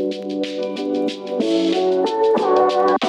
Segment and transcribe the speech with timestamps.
[0.00, 0.14] Thank
[2.90, 2.99] you.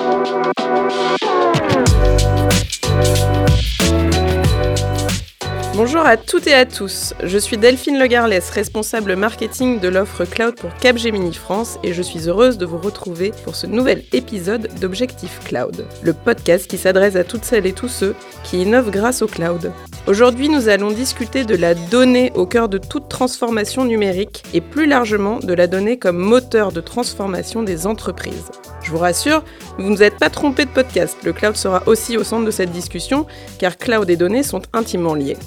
[6.02, 10.56] Bonjour à toutes et à tous, je suis Delphine Legarlès, responsable marketing de l'offre cloud
[10.56, 15.40] pour Capgemini France et je suis heureuse de vous retrouver pour ce nouvel épisode d'Objectif
[15.46, 19.27] Cloud, le podcast qui s'adresse à toutes celles et tous ceux qui innovent grâce au
[19.27, 19.72] cloud.
[20.08, 24.88] Aujourd'hui, nous allons discuter de la donnée au cœur de toute transformation numérique et plus
[24.88, 28.49] largement de la donnée comme moteur de transformation des entreprises.
[28.81, 29.44] Je vous rassure,
[29.77, 32.49] vous ne vous êtes pas trompé de podcast, le cloud sera aussi au centre de
[32.49, 33.27] cette discussion
[33.59, 35.38] car cloud et données sont intimement liés.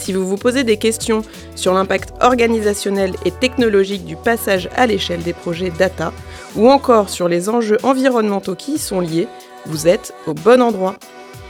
[0.00, 1.22] Si vous vous posez des questions
[1.56, 6.10] sur l'impact organisationnel et technologique du passage à l'échelle des projets data,
[6.56, 9.28] ou encore sur les enjeux environnementaux qui y sont liés,
[9.66, 10.96] vous êtes au bon endroit.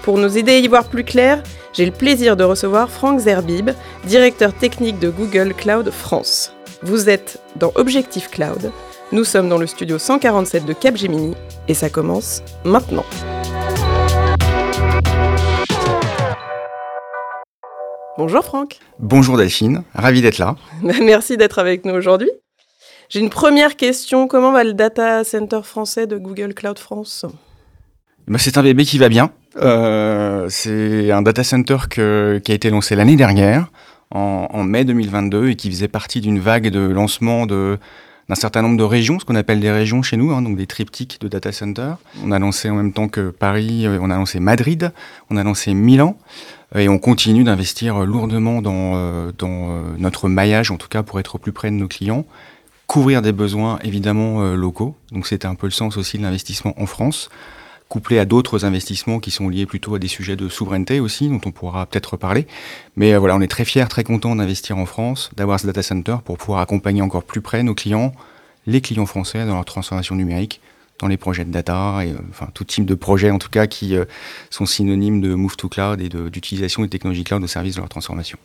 [0.02, 3.70] Pour nous aider à y voir plus clair, j'ai le plaisir de recevoir Franck Zerbib,
[4.04, 6.52] directeur technique de Google Cloud France.
[6.82, 8.72] Vous êtes dans Objectif Cloud,
[9.12, 11.34] nous sommes dans le studio 147 de Capgemini
[11.68, 13.04] et ça commence maintenant.
[18.22, 18.80] Bonjour Franck.
[18.98, 20.54] Bonjour Delphine, ravi d'être là.
[20.82, 22.28] Merci d'être avec nous aujourd'hui.
[23.08, 24.28] J'ai une première question.
[24.28, 27.24] Comment va le data center français de Google Cloud France?
[28.28, 29.30] Bah, C'est un bébé qui va bien.
[29.56, 33.70] Euh, c'est un data center qui a été lancé l'année dernière,
[34.10, 37.78] en, mai 2022, et qui faisait partie d'une vague de lancement de,
[38.30, 40.68] d'un certain nombre de régions, ce qu'on appelle des régions chez nous, hein, donc des
[40.68, 41.94] triptyques de data center.
[42.22, 44.92] On a lancé en même temps que Paris, euh, on a lancé Madrid,
[45.30, 46.16] on a lancé Milan.
[46.76, 51.18] Et on continue d'investir lourdement dans, euh, dans euh, notre maillage, en tout cas pour
[51.18, 52.24] être au plus près de nos clients,
[52.86, 54.94] couvrir des besoins évidemment locaux.
[55.10, 57.30] Donc c'était un peu le sens aussi de l'investissement en France,
[57.90, 61.40] couplé à d'autres investissements qui sont liés plutôt à des sujets de souveraineté aussi, dont
[61.44, 62.46] on pourra peut-être reparler.
[62.96, 66.16] Mais voilà, on est très fiers, très contents d'investir en France, d'avoir ce data center
[66.24, 68.14] pour pouvoir accompagner encore plus près nos clients,
[68.66, 70.62] les clients français dans leur transformation numérique
[71.00, 73.66] dans les projets de data, et, euh, enfin tout type de projets en tout cas
[73.66, 74.04] qui euh,
[74.50, 77.88] sont synonymes de move to cloud et d'utilisation des technologies cloud au service de leur
[77.88, 78.38] transformation.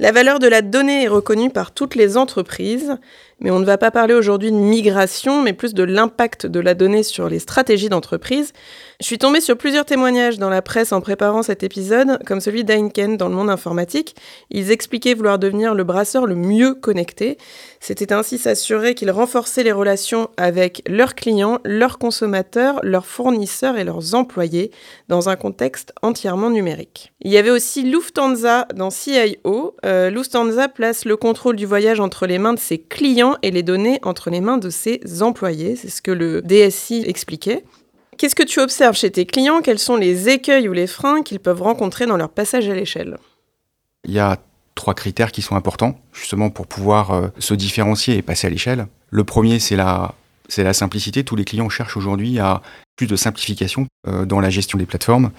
[0.00, 2.98] La valeur de la donnée est reconnue par toutes les entreprises,
[3.40, 6.74] mais on ne va pas parler aujourd'hui de migration, mais plus de l'impact de la
[6.74, 8.52] donnée sur les stratégies d'entreprise.
[9.00, 12.64] Je suis tombée sur plusieurs témoignages dans la presse en préparant cet épisode, comme celui
[12.64, 14.16] d'Heineken dans le monde informatique.
[14.50, 17.38] Ils expliquaient vouloir devenir le brasseur le mieux connecté.
[17.78, 23.84] C'était ainsi s'assurer qu'ils renforçaient les relations avec leurs clients, leurs consommateurs, leurs fournisseurs et
[23.84, 24.72] leurs employés
[25.08, 27.12] dans un contexte entièrement numérique.
[27.20, 29.76] Il y avait aussi Lufthansa dans CIO.
[29.84, 33.62] Euh, Lufthansa place le contrôle du voyage entre les mains de ses clients et les
[33.62, 35.76] données entre les mains de ses employés.
[35.76, 37.64] C'est ce que le DSI expliquait.
[38.18, 39.60] Qu'est-ce que tu observes chez tes clients?
[39.62, 43.16] Quels sont les écueils ou les freins qu'ils peuvent rencontrer dans leur passage à l'échelle?
[44.04, 44.38] Il y a
[44.74, 48.86] trois critères qui sont importants, justement pour pouvoir euh, se différencier et passer à l'échelle.
[49.10, 50.14] Le premier, c'est la,
[50.48, 51.22] c'est la simplicité.
[51.22, 52.62] Tous les clients cherchent aujourd'hui à
[52.96, 55.30] plus de simplification euh, dans la gestion des plateformes.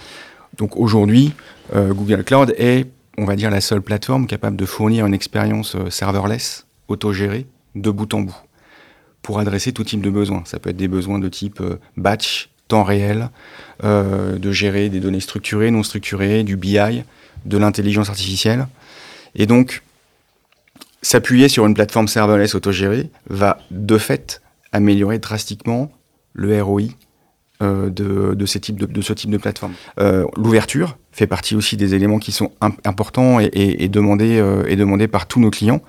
[0.58, 1.34] Donc aujourd'hui,
[1.76, 5.76] euh, Google Cloud est, on va dire, la seule plateforme capable de fournir une expérience
[5.90, 7.46] serverless, autogérée,
[7.76, 8.38] de bout en bout,
[9.22, 10.44] pour adresser tout type de besoins.
[10.46, 11.62] Ça peut être des besoins de type
[11.98, 13.30] batch, temps réel,
[13.84, 17.04] euh, de gérer des données structurées, non structurées, du BI,
[17.46, 18.68] de l'intelligence artificielle.
[19.36, 19.84] Et donc,
[21.02, 24.42] s'appuyer sur une plateforme serverless autogérée va de fait
[24.72, 25.92] améliorer drastiquement
[26.34, 26.84] le ROI
[27.62, 29.74] euh, de, ce type de plateforme.
[30.00, 32.52] Euh, L'ouverture fait partie aussi des éléments qui sont
[32.86, 35.82] importants et, et, demandés, euh, et demandés par tous nos clients.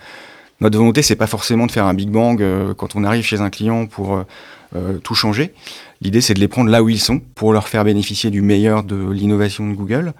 [0.61, 3.41] Notre volonté, c'est pas forcément de faire un big bang euh, quand on arrive chez
[3.41, 4.25] un client pour
[4.77, 5.55] euh, tout changer.
[6.01, 8.85] L'idée, c'est de les prendre là où ils sont pour leur faire bénéficier du meilleur
[8.85, 10.13] de l'innovation de Google,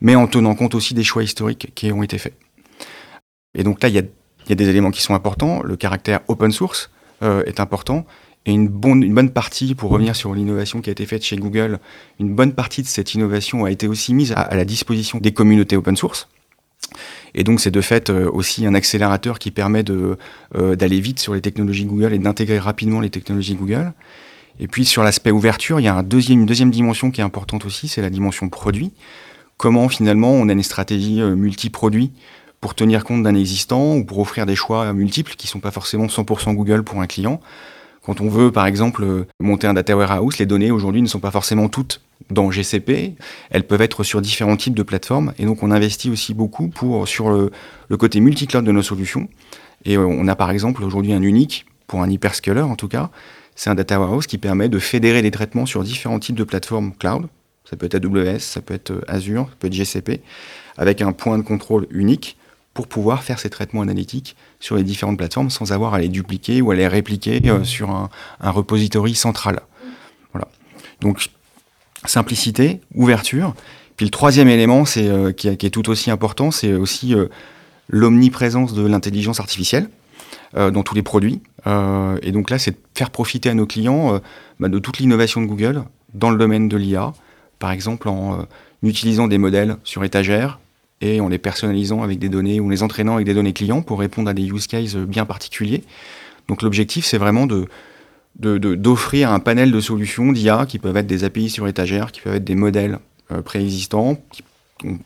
[0.00, 2.34] mais en tenant compte aussi des choix historiques qui ont été faits.
[3.54, 5.62] Et donc là, il y a, des éléments qui sont importants.
[5.62, 6.90] Le caractère open source
[7.22, 8.06] euh, est important.
[8.46, 11.78] Et une bonne partie, pour revenir sur l'innovation qui a été faite chez Google,
[12.18, 15.76] une bonne partie de cette innovation a été aussi mise à, la disposition des communautés
[15.76, 16.28] open source.
[17.34, 20.16] Et donc c'est de fait euh, aussi un accélérateur qui permet euh,
[20.76, 23.92] d'aller vite sur les technologies Google et d'intégrer rapidement les technologies Google.
[24.58, 27.88] Et puis sur l'aspect ouverture, il y a une deuxième dimension qui est importante aussi,
[27.88, 28.92] c'est la dimension produit.
[29.56, 32.12] Comment finalement on a une stratégie euh, multi-produit
[32.60, 35.70] pour tenir compte d'un existant ou pour offrir des choix multiples qui ne sont pas
[35.70, 37.40] forcément 100% Google pour un client.
[38.02, 41.20] Quand on veut par exemple euh, monter un data warehouse, les données aujourd'hui ne sont
[41.20, 42.00] pas forcément toutes
[42.30, 43.14] dans GCP,
[43.50, 47.08] elles peuvent être sur différents types de plateformes et donc on investit aussi beaucoup pour
[47.08, 47.50] sur le,
[47.96, 49.28] côté multi-cloud de nos solutions.
[49.84, 53.10] Et euh, on a par exemple aujourd'hui un unique pour un hyperscaler en tout cas
[53.60, 56.94] c'est un data warehouse qui permet de fédérer les traitements sur différents types de plateformes
[56.98, 57.26] cloud.
[57.68, 60.22] Ça peut être AWS, ça peut être euh, Azure, ça peut être GCP,
[60.78, 62.38] avec un point de contrôle unique
[62.74, 66.62] pour pouvoir faire ces traitements analytiques sur les différentes plateformes sans avoir à les dupliquer
[66.62, 68.08] ou à les répliquer euh, sur un,
[68.40, 69.60] repository central.
[70.32, 70.48] Voilà.
[71.00, 71.30] Donc,
[72.04, 73.54] simplicité, ouverture.
[73.96, 77.26] Puis le troisième élément, c'est euh, qui, est tout aussi important, c'est aussi euh,
[77.88, 79.88] l'omniprésence de l'intelligence artificielle
[80.52, 81.40] dans tous les produits.
[81.66, 84.20] et donc là, c'est de faire profiter à nos clients
[84.58, 87.12] bah, de toute l'innovation de Google dans le domaine de l'IA,
[87.60, 88.46] par exemple en
[88.82, 90.58] utilisant des modèles sur étagère,
[91.00, 94.00] et en les personnalisant avec des données ou les entraînant avec des données clients pour
[94.00, 95.82] répondre à des use cases bien particuliers.
[96.48, 97.66] Donc l'objectif, c'est vraiment de
[98.38, 102.36] d'offrir un panel de solutions d'IA qui peuvent être des API sur étagère, qui peuvent
[102.36, 102.98] être des modèles
[103.32, 104.18] euh, préexistants.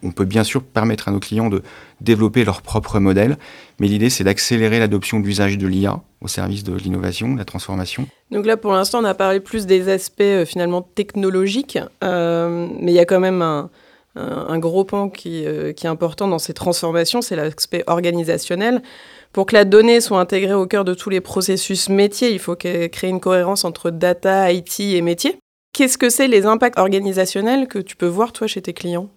[0.02, 1.62] on, peut bien sûr permettre à nos clients de
[2.00, 3.38] développer leurs propres modèles,
[3.80, 7.44] mais l'idée c'est d'accélérer l'adoption de l'usage de l'IA au service de l'innovation, de la
[7.44, 8.06] transformation.
[8.30, 12.92] Donc là, pour l'instant, on a parlé plus des aspects euh, finalement technologiques, euh, mais
[12.92, 13.70] il y a quand même un,
[14.16, 18.82] un, gros pan euh, qui, est important dans ces transformations, c'est l'aspect organisationnel.
[19.32, 22.54] Pour que la donnée soit intégrée au cœur de tous les processus métiers, il faut
[22.54, 25.36] créer une cohérence entre data, IT et métier.
[25.72, 29.08] Qu'est-ce que c'est les impacts organisationnels que tu peux voir toi chez tes clients?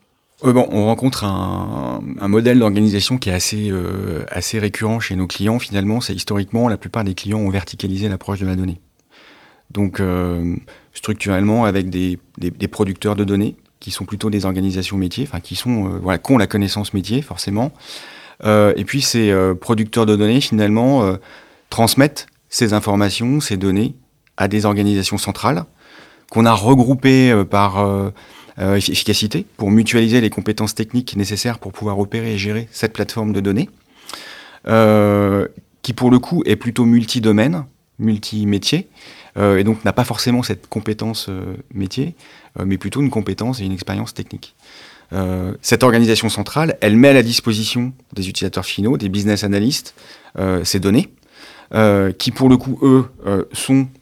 [0.44, 5.28] Euh, bon, on rencontre un, modèle d'organisation qui est assez, euh, assez récurrent chez nos
[5.28, 5.60] clients.
[5.60, 8.80] Finalement, c'est historiquement, la plupart des clients ont verticalisé l'approche de la donnée.
[9.70, 10.02] Donc,
[10.94, 12.18] structurellement, avec des,
[12.72, 16.94] producteurs de données qui sont plutôt des organisations métiers, enfin qui euh, ont la connaissance
[16.94, 17.72] métier forcément.
[18.44, 21.18] Euh, et puis ces euh, producteurs de données finalement
[21.70, 23.96] transmettent ces informations, ces données
[24.38, 25.66] à des organisations centrales
[26.30, 28.12] qu'on a regroupées par
[28.60, 33.40] efficacité pour mutualiser les compétences techniques nécessaires pour pouvoir opérer et gérer cette plateforme de
[33.40, 33.70] données,
[35.82, 37.66] qui pour le coup est plutôt multi-domaine,
[37.98, 38.90] multi-métier,
[39.38, 41.30] et donc n'a pas forcément cette compétence
[41.74, 42.16] métier,
[42.60, 44.56] euh, mais plutôt une compétence et une expérience technique.
[45.14, 49.96] Euh, cette organisation centrale, elle met à la disposition des utilisateurs finaux, des business analysts,
[50.38, 51.10] euh, ces données,
[52.18, 53.06] qui pour le coup, eux,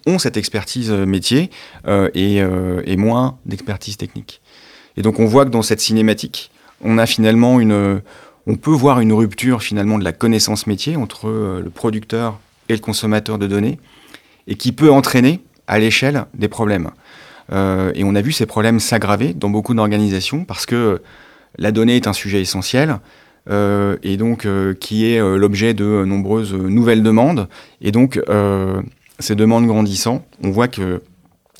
[0.05, 1.49] ont cette expertise métier
[2.13, 4.39] et, et, moins d'expertise technique.
[4.97, 6.51] Et donc on voit que dans cette cinématique,
[6.83, 8.03] on a finalement une,
[8.45, 12.39] on peut voir une rupture finalement de la connaissance métier entre le producteur
[12.69, 13.79] et le consommateur de données,
[14.47, 16.91] et qui peut entraîner à l'échelle des problèmes.
[17.51, 21.01] Euh, et on a vu ces problèmes s'aggraver dans beaucoup d'organisations parce que
[21.57, 22.99] la donnée est un sujet essentiel.
[23.47, 27.47] Euh, et donc euh, qui est l'objet de nombreuses nouvelles demandes.
[27.81, 28.19] Et donc,
[29.19, 31.01] ces demandes grandissant, on voit que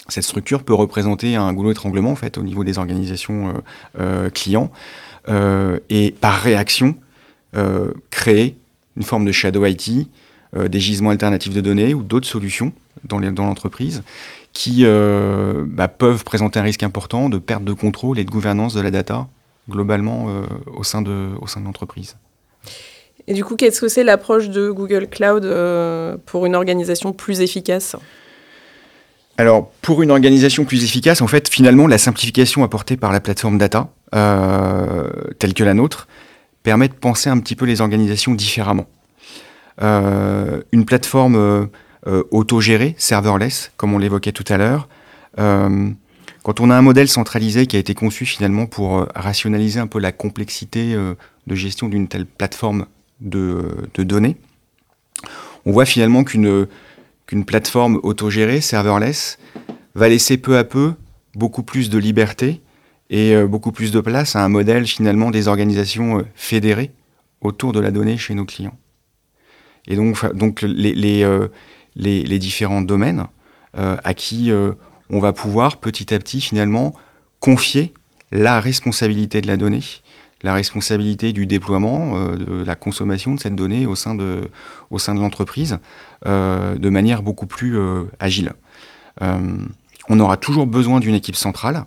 [0.08, 3.54] cette structure peut représenter un goulot étranglement en fait au niveau des organisations
[4.34, 4.72] clients
[5.90, 6.96] et par réaction
[8.12, 8.58] créer
[8.98, 10.10] une forme de shadow IT,
[10.56, 12.72] des gisements alternatifs de données ou d'autres solutions
[13.04, 14.04] dans l'entreprise
[14.56, 18.74] qui euh, bah, peuvent présenter un risque important de perte de contrôle et de gouvernance
[18.74, 19.28] de la data
[19.70, 20.44] globalement euh,
[20.74, 22.16] au sein de, au sein de l'entreprise.
[23.28, 27.42] Et du coup, qu'est-ce que c'est l'approche de Google Cloud euh, pour une organisation plus
[27.42, 27.96] efficace?
[29.38, 33.58] Alors, pour une organisation plus efficace, en fait, finalement, la simplification apportée par la plateforme
[33.58, 36.08] data, telle que la nôtre,
[36.64, 38.86] permet de penser un petit peu les organisations différemment.
[39.80, 41.70] Une plateforme
[42.08, 44.88] euh, autogéré, serverless, comme on l'évoquait tout à l'heure.
[45.40, 45.90] Euh,
[46.44, 49.88] quand on a un modèle centralisé qui a été conçu finalement pour euh, rationaliser un
[49.88, 52.86] peu la complexité de gestion d'une telle plateforme
[53.22, 53.64] de,
[53.98, 54.38] données,
[55.66, 56.68] on voit finalement qu'une
[57.26, 59.40] qu'une plateforme autogérée, serverless,
[59.96, 60.94] va laisser peu à peu
[61.34, 62.62] beaucoup plus de liberté
[63.10, 66.92] et beaucoup plus de place à un modèle finalement des organisations fédérées
[67.42, 68.78] autour de la donnée chez nos clients.
[69.88, 73.28] Et donc, donc les, différents domaines
[73.78, 74.72] euh, à qui euh,
[75.10, 76.96] on va pouvoir petit à petit finalement
[77.40, 77.94] confier
[78.32, 79.84] la responsabilité de la donnée,
[80.42, 84.50] la responsabilité du déploiement, euh, de la consommation de cette donnée au sein de
[84.92, 85.80] l'entreprise
[86.26, 87.78] de manière beaucoup plus
[88.20, 88.54] agile.
[89.22, 91.86] on aura toujours besoin d'une équipe centrale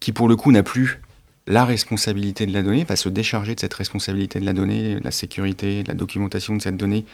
[0.00, 1.00] qui pour le coup n'a plus
[1.46, 5.10] la responsabilité de la donnée, va se décharger de cette responsabilité de la donnée, la
[5.10, 7.04] sécurité, la documentation de cette donnée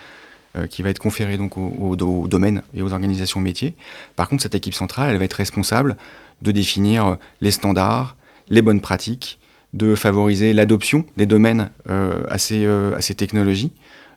[0.57, 3.75] euh, qui va être conférée donc au, domaine et aux organisations métiers.
[4.17, 5.97] Par contre, cette équipe centrale, elle va être responsable
[6.43, 8.17] de définir les standards,
[8.49, 9.39] les bonnes pratiques,
[9.75, 13.73] de favoriser l'adoption des domaines euh, à, ces, euh, technologies,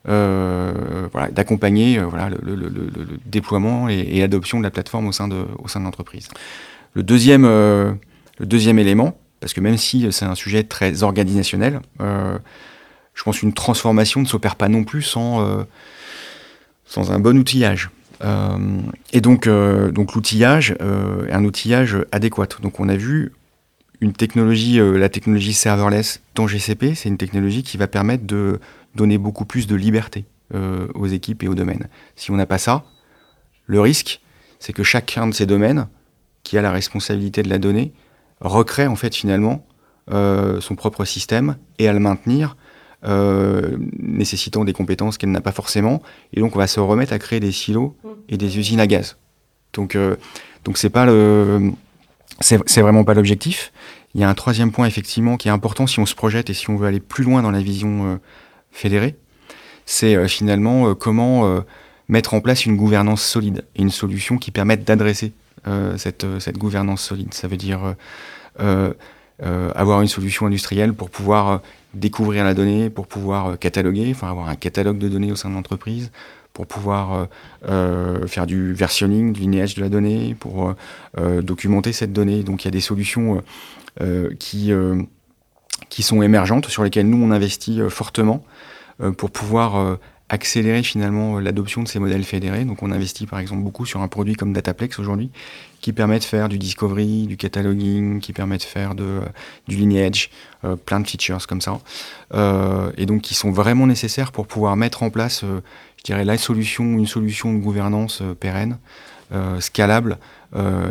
[0.05, 5.79] voilà, d'accompagner voilà, le, déploiement et, l'adoption de la plateforme au sein de, au sein
[5.79, 6.27] de l'entreprise.
[6.93, 7.95] Le deuxième, le
[8.39, 14.21] deuxième élément, parce que même si c'est un sujet très organisationnel, je pense qu'une transformation
[14.21, 15.65] ne s'opère pas non plus sans
[16.85, 17.89] sans un bon outillage.
[18.23, 18.57] Euh,
[19.11, 22.47] et donc, euh, donc l'outillage euh, est un outillage adéquat.
[22.61, 23.33] Donc on a vu
[23.99, 28.59] une technologie, la technologie serverless dans GCP, c'est une technologie qui va permettre de
[28.95, 30.25] donner beaucoup plus de liberté
[30.93, 31.87] aux équipes et aux domaines.
[32.17, 32.83] Si on n'a pas ça,
[33.65, 34.19] le risque,
[34.59, 35.87] c'est que chacun de ces domaines,
[36.43, 37.93] qui a la responsabilité de la donnée,
[38.43, 39.65] recrée en fait finalement
[40.09, 42.55] son propre système et à le maintenir
[43.05, 46.01] euh, nécessitant des compétences qu'elle n'a pas forcément.
[46.31, 47.97] Et donc, on va se remettre à créer des silos
[48.29, 49.17] et des usines à gaz.
[49.73, 50.15] Donc, euh,
[50.63, 51.73] donc c'est pas le,
[52.39, 53.73] c'est vraiment pas l'objectif.
[54.15, 56.53] Il y a un troisième point effectivement qui est important si on se projette et
[56.53, 58.15] si on veut aller plus loin dans la vision euh,
[58.71, 59.17] fédérée,
[59.85, 61.61] c'est finalement comment
[62.07, 65.33] mettre en place une gouvernance solide une solution qui permette d'adresser
[65.97, 67.33] cette, cette gouvernance solide.
[67.33, 67.95] Ça veut dire
[69.39, 71.61] avoir une solution industrielle pour pouvoir
[71.93, 75.49] découvrir la donnée, pour pouvoir euh, cataloguer, enfin avoir un catalogue de données au sein
[75.49, 76.11] de l'entreprise,
[76.53, 77.25] pour pouvoir euh,
[77.67, 80.75] euh, faire du versionning, du linéage de la donnée, pour
[81.41, 82.43] documenter cette donnée.
[82.43, 83.41] Donc il y a des solutions
[84.39, 84.71] qui
[86.01, 88.43] sont émergentes, sur lesquelles nous on investit fortement
[89.17, 89.97] pour pouvoir
[90.29, 92.65] accélérer finalement l'adoption de ces modèles fédérés.
[92.65, 95.29] Donc on investit par exemple beaucoup sur un produit comme Dataplex aujourd'hui,
[95.81, 99.21] qui permet de faire du discovery, du cataloguing, qui permet de faire de,
[99.67, 100.29] du lineage,
[100.63, 101.79] euh, plein de features comme ça,
[102.33, 105.61] euh, et donc qui sont vraiment nécessaires pour pouvoir mettre en place, euh,
[105.97, 108.77] je dirais, la solution, une solution de gouvernance pérenne,
[109.59, 110.19] scalable,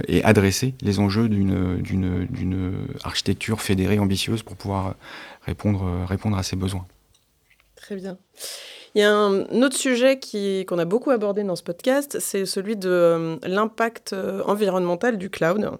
[0.08, 2.74] et adresser les enjeux d'une
[3.04, 4.96] architecture fédérée ambitieuse pour pouvoir
[5.46, 6.84] répondre, répondre à ces besoins.
[7.76, 8.16] Très bien.
[8.94, 10.20] Il y a un autre sujet
[10.68, 15.30] qu'on a beaucoup abordé dans ce podcast, c'est celui de euh, l'impact euh, environnemental du
[15.30, 15.70] cloud.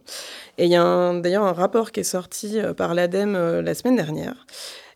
[0.56, 3.96] Et il y a d'ailleurs un rapport qui est sorti euh, par l'ADEME la semaine
[3.96, 4.46] dernière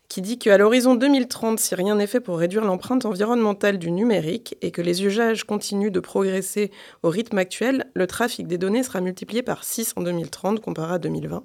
[0.09, 4.55] qui dit qu'à l'horizon 2030, si rien n'est fait pour réduire l'empreinte environnementale du numérique
[4.61, 6.71] et que les usages continuent de progresser
[7.03, 10.97] au rythme actuel, le trafic des données sera multiplié par 6 en 2030 comparé à
[10.97, 11.43] 2020.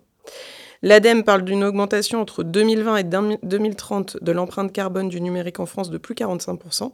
[0.83, 5.91] L'ADEME parle d'une augmentation entre 2020 et 2030 de l'empreinte carbone du numérique en France
[5.91, 6.93] de plus 45%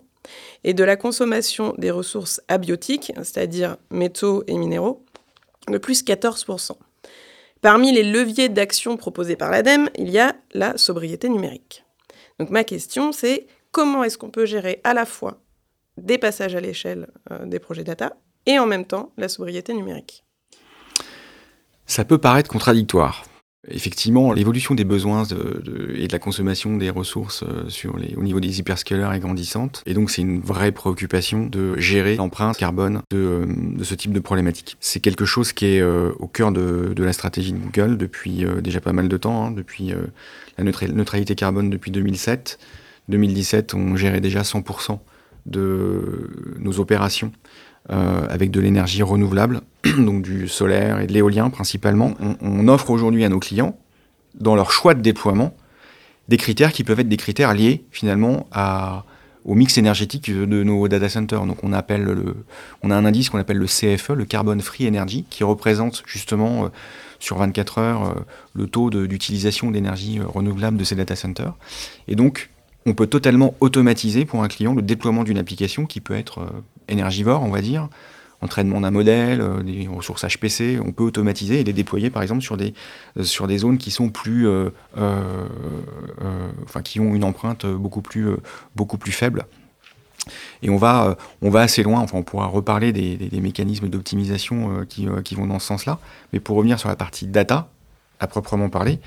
[0.65, 5.05] et de la consommation des ressources abiotiques, c'est-à-dire métaux et minéraux,
[5.69, 6.73] de plus 14%.
[7.63, 11.85] Parmi les leviers d'action proposés par l'ADEME, il y a la sobriété numérique.
[12.39, 15.41] Donc ma question, c'est comment est-ce qu'on peut gérer à la fois
[15.97, 18.17] des passages à l'échelle euh, des projets data
[18.47, 20.25] et en même temps la sobriété numérique?
[21.87, 23.25] Ça peut paraître contradictoire.
[23.67, 28.39] Effectivement, l'évolution des besoins et de la consommation des ressources euh, sur les, au niveau
[28.39, 29.83] des hyperscalers est grandissante.
[29.85, 34.21] Et donc, c'est une vraie préoccupation de gérer l'empreinte carbone de, euh, ce type de
[34.21, 34.77] problématique.
[34.79, 38.45] C'est quelque chose qui est euh, au cœur de, de, la stratégie de Google depuis
[38.63, 39.93] déjà pas mal de temps, hein, depuis
[40.57, 42.59] la neutralité carbone depuis 2007.
[43.09, 45.01] 2017, on gérait déjà 100%
[45.47, 47.33] de nos opérations
[47.91, 49.63] euh, avec de l'énergie renouvelable,
[49.99, 52.13] donc du solaire et de l'éolien principalement.
[52.43, 53.79] On, offre aujourd'hui à nos clients,
[54.35, 55.57] dans leur choix de déploiement,
[56.29, 59.07] des critères qui peuvent être des critères liés finalement à,
[59.47, 61.47] au mix énergétique de nos data centers.
[61.47, 62.37] Donc on, appelle le,
[62.83, 66.67] on a un indice qu'on appelle le CFE, le Carbon Free Energy, qui représente justement
[66.67, 66.69] euh,
[67.19, 68.21] sur 24 heures euh,
[68.53, 71.55] le taux d'utilisation d'énergie renouvelable de ces data centers.
[72.07, 72.51] Et donc
[72.85, 76.41] on peut totalement automatiser pour un client le déploiement d'une application qui peut être
[76.89, 77.89] énergivore, on va dire,
[78.41, 82.43] entraînement d'un modèle, euh, des ressources HPC, on peut automatiser et les déployer par exemple
[82.43, 82.75] sur des,
[83.19, 84.71] euh, zones qui sont plus, euh,
[86.65, 88.37] enfin qui ont une empreinte beaucoup plus,
[89.09, 89.47] faible.
[90.63, 91.17] Et on va,
[91.55, 95.99] assez loin, on pourra reparler des, des, mécanismes d'optimisation qui, qui, vont dans ce sens-là.
[96.33, 97.71] Mais pour revenir sur la partie data,
[98.21, 99.01] à proprement parler,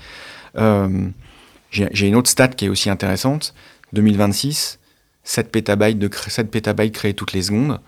[1.70, 3.54] j'ai une autre stat qui est aussi intéressante.
[3.92, 4.80] 2026,
[5.24, 7.80] 7 pétabytes, de 7 pétabytes créés toutes les secondes.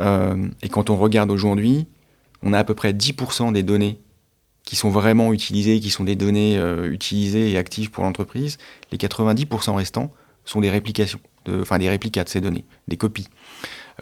[0.00, 1.86] Euh, et quand on regarde aujourd'hui,
[2.42, 3.98] on a à peu près 10% des données
[4.64, 8.58] qui sont vraiment utilisées, qui sont des données euh, utilisées et actives pour l'entreprise.
[8.92, 10.12] Les 90% restants
[10.44, 13.28] sont des réplications, de, enfin des réplicats de ces données, des copies.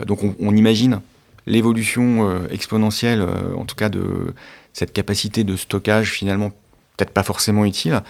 [0.00, 1.00] Euh, donc on, imagine
[1.46, 3.26] l'évolution exponentielle,
[3.56, 4.34] en tout cas de
[4.74, 8.02] cette capacité de stockage finalement peut-être pas forcément utile.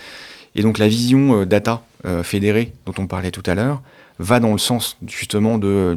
[0.57, 1.85] Et donc la vision data
[2.25, 3.81] fédérée dont on parlait tout à l'heure,
[4.19, 5.97] va dans le sens justement de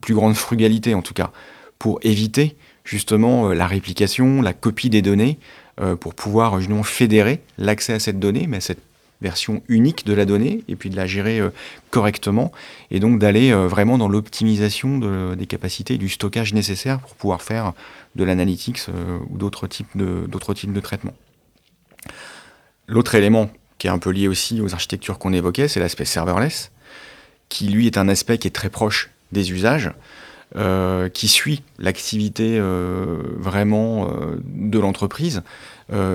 [0.00, 1.30] plus grande frugalité en tout cas,
[1.78, 5.38] pour éviter justement euh, la réplication, la copie des données,
[5.80, 8.80] euh, pour pouvoir justement fédérer l'accès à cette donnée, mais à cette
[9.22, 11.50] version unique de la donnée, et puis de la gérer euh,
[11.90, 12.52] correctement,
[12.90, 14.98] et donc d'aller vraiment dans l'optimisation
[15.34, 17.72] des capacités et du stockage nécessaire pour pouvoir faire
[18.16, 18.80] de l'analytics
[19.28, 21.14] ou d'autres types de, d'autres types de traitements.
[22.86, 26.70] L'autre élément qui est un peu lié aussi aux architectures qu'on évoquait, c'est l'aspect serverless
[27.50, 29.92] qui lui est un aspect qui est très proche des usages.
[31.12, 32.58] qui suit l'activité
[33.38, 34.10] vraiment
[34.44, 35.42] de l'entreprise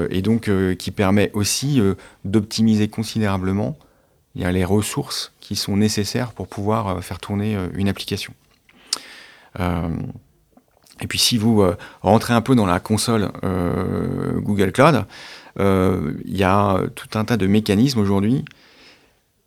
[0.09, 1.81] et donc qui permet aussi
[2.25, 3.77] d'optimiser considérablement
[4.35, 8.33] les ressources qui sont nécessaires pour pouvoir faire tourner une application.
[11.01, 15.05] Et puis si vous euh, rentrez un peu dans la console euh, Google Cloud,
[15.59, 18.45] euh, il y a tout un tas de mécanismes aujourd'hui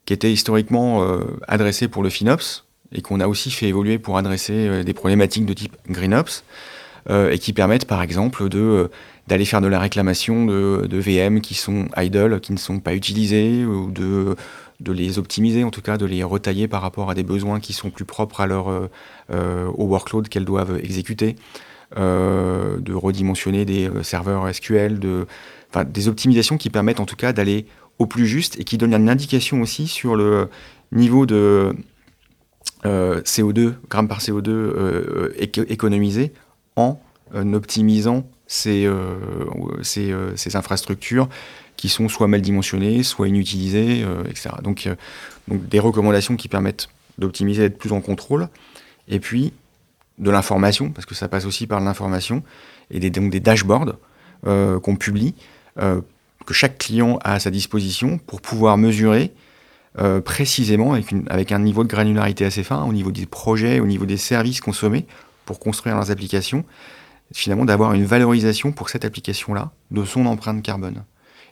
[0.08, 1.06] qui étaient historiquement
[1.46, 5.52] adressés pour le FinOps et qu'on a aussi fait évoluer pour adresser des problématiques de
[5.52, 6.44] type GreenOps
[7.10, 8.90] et qui permettent par exemple de
[9.26, 13.66] d'aller faire de la réclamation de, VM qui sont idle, qui ne sont pas utilisés,
[13.66, 14.34] ou de
[14.80, 17.72] de les optimiser, en tout cas de les retailler par rapport à des besoins qui
[17.72, 18.88] sont plus propres à leur, euh,
[19.32, 21.36] euh, au workload qu'elles doivent exécuter,
[21.96, 25.26] euh, de redimensionner des serveurs SQL, de,
[25.86, 27.66] des optimisations qui permettent en tout cas d'aller
[27.98, 30.48] au plus juste et qui donnent une indication aussi sur le
[30.92, 31.74] niveau de
[32.84, 35.32] CO2, grammes par CO2
[35.68, 36.32] économisé
[36.76, 37.00] en
[37.52, 38.88] optimisant ces,
[40.54, 41.28] infrastructures
[41.78, 44.50] qui sont soit mal dimensionnés, soit inutilisés, euh, etc.
[44.62, 44.96] Donc, euh,
[45.48, 48.48] des recommandations qui permettent d'optimiser, d'être plus en contrôle,
[49.06, 49.54] et puis
[50.18, 52.42] de l'information, parce que ça passe aussi par l'information,
[52.90, 53.94] et des, donc des dashboards
[54.46, 55.34] euh, qu'on publie,
[56.48, 59.32] que chaque client a à sa disposition pour pouvoir mesurer
[60.24, 63.86] précisément, avec, une, avec un niveau de granularité assez fin, au niveau des projets, au
[63.86, 65.06] niveau des services consommés
[65.44, 66.64] pour construire leurs applications,
[67.32, 71.04] finalement d'avoir une valorisation pour cette application-là de son empreinte carbone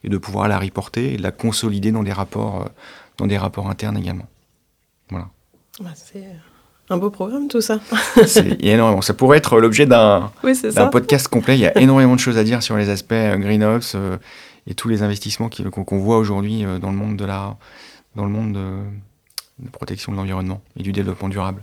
[0.05, 2.69] et de pouvoir la reporter et la consolider dans des rapports, euh,
[3.19, 4.27] dans des rapports internes également.
[5.11, 5.29] Voilà.
[5.81, 6.25] Bah, c'est
[6.89, 7.81] un beau programme tout ça.
[8.27, 9.03] c'est énormément.
[9.03, 10.31] Ça pourrait être l'objet d'un
[10.93, 11.57] podcast complet.
[11.57, 14.17] Il y a énormément de choses à dire sur les aspects euh, GreenOps euh,
[14.67, 17.57] et tous les investissements qu'on voit aujourd'hui dans le monde de la,
[18.15, 18.59] dans le monde
[19.59, 21.63] de protection de l'environnement et du développement durable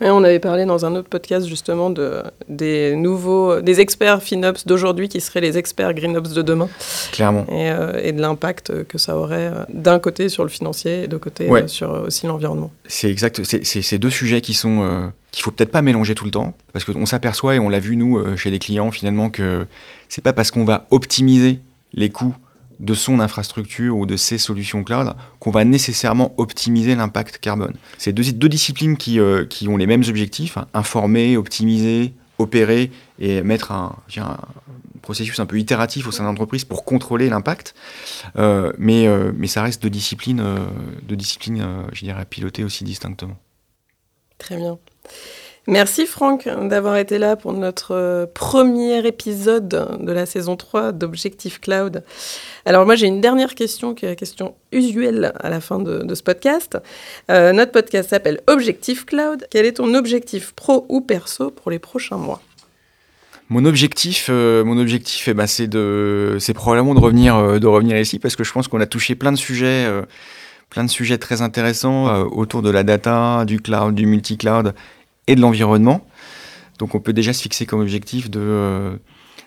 [0.00, 5.08] on avait parlé dans un autre podcast justement de, des nouveaux, des experts FinOps d'aujourd'hui
[5.08, 6.68] qui seraient les experts GreenOps de demain.
[7.12, 7.46] Clairement.
[7.48, 11.16] Et, euh, de l'impact que ça aurait euh, d'un côté sur le financier et de
[11.16, 12.70] côté euh, sur aussi l'environnement.
[12.86, 13.42] C'est exact.
[13.44, 16.84] C'est ces deux sujets qui sont qu'il faut peut-être pas mélanger tout le temps parce
[16.84, 19.66] qu'on s'aperçoit et on l'a vu nous chez les clients finalement que
[20.08, 21.60] c'est pas parce qu'on va optimiser
[21.94, 22.34] les coûts
[22.82, 27.76] de son infrastructure ou de ses solutions cloud qu'on va nécessairement optimiser l'impact carbone.
[27.96, 30.66] C'est deux, deux, disciplines qui, euh, qui, ont les mêmes objectifs, hein.
[30.74, 33.96] informer, optimiser, opérer et mettre un,
[35.00, 37.74] processus un peu itératif au sein de l'entreprise pour contrôler l'impact.
[38.36, 40.44] Euh, mais, euh, mais ça reste deux disciplines,
[41.04, 43.36] deux disciplines je dirais, pilotées aussi distinctement.
[44.38, 44.78] Très bien.
[45.68, 49.68] Merci Franck d'avoir été là pour notre euh, premier épisode
[50.00, 52.02] de la saison 3 d'Objectif Cloud.
[52.64, 56.12] Alors moi j'ai une dernière question qui est la question usuelle à la fin de,
[56.16, 56.78] ce podcast.
[57.30, 59.46] Euh, notre podcast s'appelle Objectif Cloud.
[59.50, 62.42] Quel est ton objectif pro ou perso pour les prochains mois?
[63.48, 67.96] Mon objectif, euh, mon objectif, eh ben, c'est de, c'est probablement de revenir, de revenir
[68.00, 69.88] ici parce que je pense qu'on a touché plein de sujets,
[70.70, 74.74] plein de sujets très intéressants autour de la data, du cloud, du multi-cloud
[75.26, 76.06] et de l'environnement.
[76.78, 78.96] Donc on peut déjà se fixer comme objectif de, euh,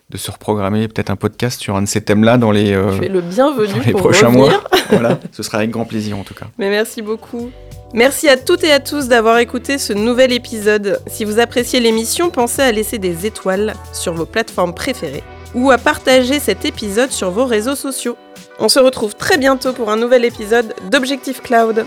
[0.09, 3.21] de se reprogrammer peut-être un podcast sur un de ces thèmes-là dans les, euh, le
[3.21, 4.63] bienvenu les prochains mois.
[4.89, 6.45] voilà, ce sera avec grand plaisir en tout cas.
[6.57, 7.51] Mais merci beaucoup.
[7.93, 10.99] Merci à toutes et à tous d'avoir écouté ce nouvel épisode.
[11.07, 15.77] Si vous appréciez l'émission, pensez à laisser des étoiles sur vos plateformes préférées ou à
[15.77, 18.17] partager cet épisode sur vos réseaux sociaux.
[18.59, 21.85] On se retrouve très bientôt pour un nouvel épisode d'Objectif Cloud.